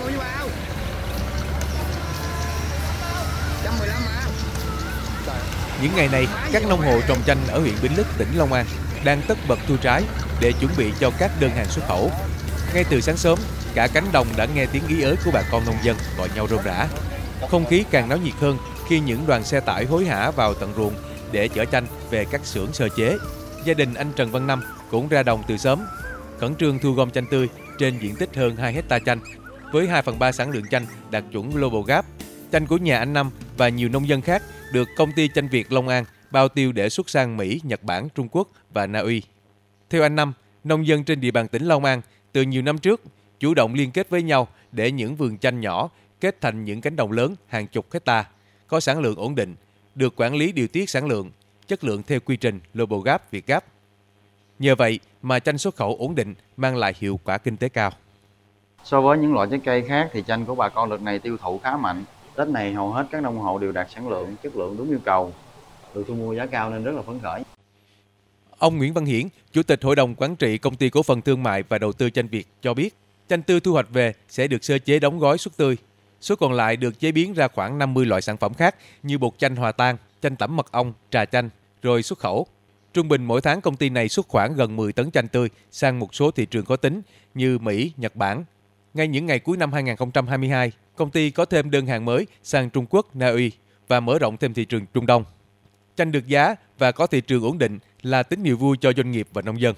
[0.00, 0.48] bao nhiêu bao?
[3.64, 4.24] 115 mà.
[5.82, 8.66] Những ngày này, các nông hộ trồng chanh ở huyện Bến Lức, tỉnh Long An
[9.04, 10.02] đang tất bật thu trái
[10.40, 12.10] để chuẩn bị cho các đơn hàng xuất khẩu.
[12.74, 13.38] Ngay từ sáng sớm,
[13.74, 16.46] cả cánh đồng đã nghe tiếng ý ới của bà con nông dân gọi nhau
[16.50, 16.86] rôm rã.
[17.50, 18.58] Không khí càng náo nhiệt hơn
[18.88, 20.94] khi những đoàn xe tải hối hả vào tận ruộng
[21.32, 23.16] để chở chanh về các xưởng sơ chế.
[23.64, 25.86] Gia đình anh Trần Văn Năm cũng ra đồng từ sớm,
[26.40, 27.48] khẩn trương thu gom chanh tươi
[27.78, 29.20] trên diện tích hơn 2 hecta chanh.
[29.72, 32.06] Với 2 phần 3 sản lượng chanh đạt chuẩn Global Gap,
[32.52, 34.42] chanh của nhà anh Năm và nhiều nông dân khác
[34.72, 38.08] được công ty chanh Việt Long An bao tiêu để xuất sang Mỹ, Nhật Bản,
[38.14, 39.22] Trung Quốc và Na Uy.
[39.90, 40.32] Theo anh Năm,
[40.64, 42.00] nông dân trên địa bàn tỉnh Long An
[42.32, 43.02] từ nhiều năm trước
[43.40, 46.96] chủ động liên kết với nhau để những vườn chanh nhỏ kết thành những cánh
[46.96, 48.24] đồng lớn hàng chục hecta
[48.66, 49.54] có sản lượng ổn định,
[49.94, 51.30] được quản lý điều tiết sản lượng,
[51.66, 53.64] chất lượng theo quy trình Global Gap Việt Gap.
[54.58, 57.92] Nhờ vậy mà chanh xuất khẩu ổn định mang lại hiệu quả kinh tế cao.
[58.84, 61.36] So với những loại trái cây khác thì chanh của bà con đợt này tiêu
[61.42, 62.04] thụ khá mạnh.
[62.36, 64.98] Tết này hầu hết các nông hộ đều đạt sản lượng, chất lượng đúng yêu
[65.04, 65.32] cầu,
[65.94, 67.42] được thu mua giá cao nên rất là phấn khởi.
[68.58, 71.42] Ông Nguyễn Văn Hiển, Chủ tịch Hội đồng Quản trị Công ty Cổ phần Thương
[71.42, 72.94] mại và Đầu tư Chanh Việt cho biết,
[73.28, 75.76] chanh tươi thu hoạch về sẽ được sơ chế đóng gói xuất tươi.
[76.20, 79.38] Số còn lại được chế biến ra khoảng 50 loại sản phẩm khác như bột
[79.38, 81.50] chanh hòa tan, chanh tẩm mật ong, trà chanh,
[81.82, 82.46] rồi xuất khẩu.
[82.92, 85.98] Trung bình mỗi tháng công ty này xuất khoảng gần 10 tấn chanh tươi sang
[85.98, 87.02] một số thị trường có tính
[87.34, 88.44] như Mỹ, Nhật Bản.
[88.94, 92.86] Ngay những ngày cuối năm 2022, công ty có thêm đơn hàng mới sang Trung
[92.90, 93.52] Quốc, Na Uy
[93.88, 95.24] và mở rộng thêm thị trường Trung Đông.
[95.96, 99.10] Chanh được giá và có thị trường ổn định là tín hiệu vui cho doanh
[99.10, 99.74] nghiệp và nông dân.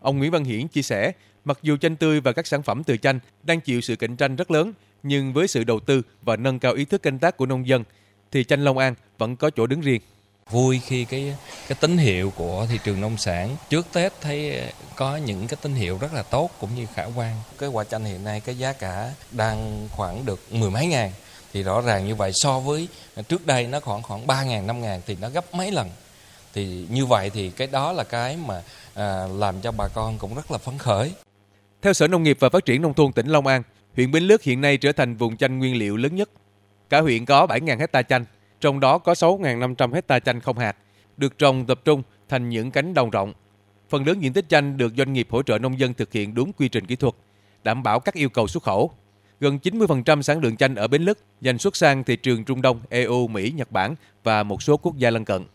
[0.00, 1.12] Ông Nguyễn Văn Hiển chia sẻ,
[1.44, 4.36] mặc dù chanh tươi và các sản phẩm từ chanh đang chịu sự cạnh tranh
[4.36, 7.46] rất lớn, nhưng với sự đầu tư và nâng cao ý thức canh tác của
[7.46, 7.84] nông dân,
[8.30, 10.00] thì chanh Long An vẫn có chỗ đứng riêng.
[10.50, 11.36] Vui khi cái
[11.70, 13.56] cái tín hiệu của thị trường nông sản.
[13.68, 14.62] Trước Tết thấy
[14.96, 17.36] có những cái tín hiệu rất là tốt cũng như khả quan.
[17.58, 21.12] Cái quả chanh hiện nay cái giá cả đang khoảng được mười mấy ngàn.
[21.52, 22.88] Thì rõ ràng như vậy so với
[23.28, 25.90] trước đây nó khoảng khoảng ba ngàn năm ngàn thì nó gấp mấy lần.
[26.54, 28.62] Thì như vậy thì cái đó là cái mà
[28.94, 31.12] à, làm cho bà con cũng rất là phấn khởi.
[31.82, 33.62] Theo Sở Nông nghiệp và Phát triển Nông thôn tỉnh Long An,
[33.96, 36.30] huyện Bến Lức hiện nay trở thành vùng chanh nguyên liệu lớn nhất.
[36.88, 38.24] Cả huyện có 7.000 hecta chanh,
[38.60, 40.76] trong đó có 6.500 hecta chanh không hạt,
[41.20, 43.32] được trồng tập trung thành những cánh đồng rộng.
[43.88, 46.52] Phần lớn diện tích chanh được doanh nghiệp hỗ trợ nông dân thực hiện đúng
[46.52, 47.14] quy trình kỹ thuật,
[47.64, 48.90] đảm bảo các yêu cầu xuất khẩu.
[49.40, 52.80] Gần 90% sản lượng chanh ở Bến Lức dành xuất sang thị trường Trung Đông,
[52.88, 53.94] EU, Mỹ, Nhật Bản
[54.24, 55.46] và một số quốc gia lân cận.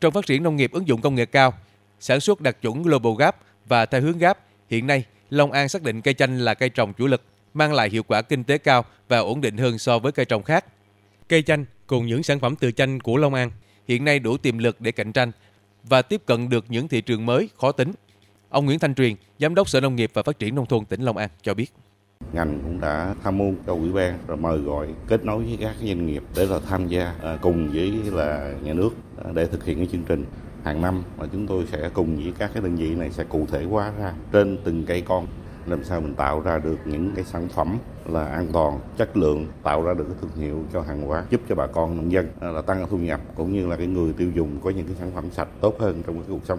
[0.00, 1.54] Trong phát triển nông nghiệp ứng dụng công nghệ cao,
[2.00, 3.36] sản xuất đạt chuẩn Global Gap
[3.66, 4.38] và theo hướng Gap,
[4.70, 7.22] hiện nay Long An xác định cây chanh là cây trồng chủ lực,
[7.54, 10.42] mang lại hiệu quả kinh tế cao và ổn định hơn so với cây trồng
[10.42, 10.64] khác.
[11.28, 13.50] Cây chanh cùng những sản phẩm từ chanh của Long An
[13.88, 15.30] hiện nay đủ tiềm lực để cạnh tranh
[15.84, 17.92] và tiếp cận được những thị trường mới khó tính.
[18.48, 21.02] Ông Nguyễn Thanh Truyền, Giám đốc Sở Nông nghiệp và Phát triển Nông thôn tỉnh
[21.02, 21.72] Long An cho biết.
[22.32, 25.74] ngành cũng đã tham mưu cho ủy ban rồi mời gọi kết nối với các
[25.82, 28.90] doanh nghiệp để là tham gia à, cùng với là nhà nước
[29.24, 30.24] à, để thực hiện cái chương trình
[30.64, 33.46] hàng năm mà chúng tôi sẽ cùng với các cái đơn vị này sẽ cụ
[33.50, 35.26] thể hóa ra trên từng cây con
[35.66, 39.46] làm sao mình tạo ra được những cái sản phẩm là an toàn chất lượng
[39.62, 42.28] tạo ra được cái thương hiệu cho hàng hóa giúp cho bà con nông dân
[42.40, 44.96] à, là tăng thu nhập cũng như là cái người tiêu dùng có những cái
[44.98, 46.58] sản phẩm sạch tốt hơn trong cái cuộc sống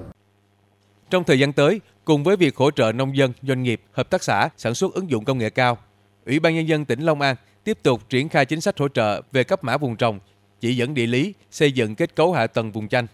[1.10, 4.24] Trong thời gian tới, cùng với việc hỗ trợ nông dân, doanh nghiệp, hợp tác
[4.24, 5.78] xã sản xuất ứng dụng công nghệ cao,
[6.26, 9.22] Ủy ban Nhân dân tỉnh Long An tiếp tục triển khai chính sách hỗ trợ
[9.32, 10.20] về cấp mã vùng trồng,
[10.60, 13.08] chỉ dẫn địa lý, xây dựng kết cấu hạ tầng vùng chanh.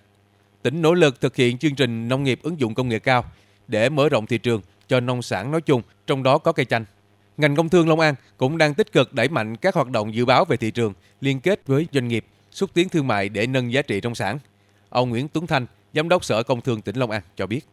[0.62, 3.26] Tỉnh nỗ lực thực hiện chương trình nông nghiệp ứng dụng công nghệ cao
[3.68, 6.86] để mở rộng thị trường cho nông sản nói chung, trong đó có cây chanh.
[7.38, 10.26] Ngành công thương Long An cũng đang tích cực đẩy mạnh các hoạt động dự
[10.26, 13.74] báo về thị trường, liên kết với doanh nghiệp, xúc tiến thương mại để nâng
[13.74, 14.40] giá trị nông sản.
[14.90, 17.68] Ông Nguyễn Tuấn Thanh, Giám đốc Sở Công Thương tỉnh Long An cho biết.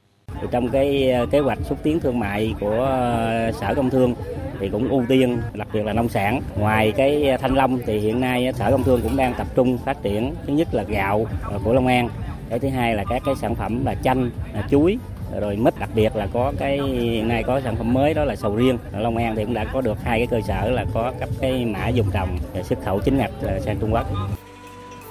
[0.50, 4.14] Trong cái ờ, kế hoạch xúc tiến thương mại của ờ, Sở Công Thương
[4.60, 6.42] thì cũng ưu tiên đặc biệt là nông sản.
[6.58, 9.78] Ngoài cái ờ, thanh long thì hiện nay Sở Công Thương cũng đang tập trung
[9.84, 11.26] phát triển thứ nhất là gạo
[11.64, 12.08] của Long An,
[12.50, 14.98] cái thứ hai là các cái sản phẩm là chanh, là chuối,
[15.40, 18.36] rồi mít đặc biệt là có cái hiện nay có sản phẩm mới đó là
[18.36, 18.78] sầu riêng.
[18.92, 21.28] Ở Long An thì cũng đã có được hai cái cơ sở là có cấp
[21.40, 23.30] cái mã dùng trồng xuất khẩu chính ngạch
[23.64, 24.06] sang Trung Quốc.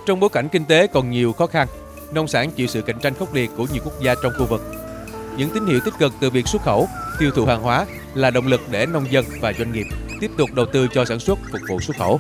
[0.05, 1.67] Trong bối cảnh kinh tế còn nhiều khó khăn,
[2.13, 4.61] nông sản chịu sự cạnh tranh khốc liệt của nhiều quốc gia trong khu vực.
[5.37, 6.87] Những tín hiệu tích cực từ việc xuất khẩu,
[7.19, 9.85] tiêu thụ hàng hóa là động lực để nông dân và doanh nghiệp
[10.21, 12.19] tiếp tục đầu tư cho sản xuất phục vụ xuất khẩu.